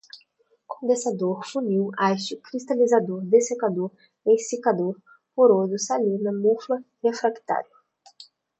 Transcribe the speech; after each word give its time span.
condensador, 0.65 1.45
funil, 1.47 1.91
haste, 1.99 2.41
cristalizador, 2.47 3.21
dessecador, 3.23 3.91
exsicador, 4.25 4.95
poroso, 5.35 5.77
salina, 5.77 6.31
mufla, 6.33 6.83
refractário 7.03 7.71